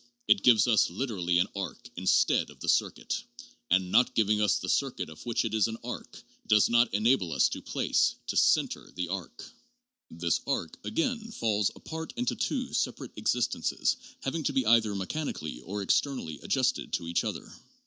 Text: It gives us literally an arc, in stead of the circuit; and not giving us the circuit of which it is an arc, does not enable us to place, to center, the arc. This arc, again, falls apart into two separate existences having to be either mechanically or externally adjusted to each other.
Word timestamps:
It 0.27 0.41
gives 0.41 0.65
us 0.65 0.89
literally 0.89 1.37
an 1.37 1.45
arc, 1.55 1.87
in 1.95 2.07
stead 2.07 2.49
of 2.49 2.59
the 2.59 2.67
circuit; 2.67 3.23
and 3.69 3.91
not 3.91 4.15
giving 4.15 4.41
us 4.41 4.57
the 4.57 4.67
circuit 4.67 5.09
of 5.09 5.23
which 5.27 5.45
it 5.45 5.53
is 5.53 5.67
an 5.67 5.77
arc, 5.83 6.23
does 6.47 6.69
not 6.69 6.91
enable 6.91 7.31
us 7.33 7.47
to 7.49 7.61
place, 7.61 8.15
to 8.25 8.35
center, 8.35 8.91
the 8.95 9.09
arc. 9.09 9.43
This 10.09 10.41
arc, 10.47 10.75
again, 10.83 11.29
falls 11.29 11.69
apart 11.75 12.13
into 12.17 12.35
two 12.35 12.73
separate 12.73 13.11
existences 13.15 13.95
having 14.21 14.41
to 14.45 14.53
be 14.53 14.65
either 14.65 14.95
mechanically 14.95 15.61
or 15.61 15.83
externally 15.83 16.39
adjusted 16.41 16.93
to 16.93 17.05
each 17.07 17.23
other. 17.23 17.53